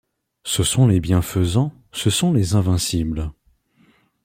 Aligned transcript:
Ce 0.45 0.63
sont 0.63 0.87
les 0.87 0.99
bienfaisants, 0.99 1.71
ce 1.91 2.09
sont 2.09 2.33
les 2.33 2.55
invincibles. 2.55 3.31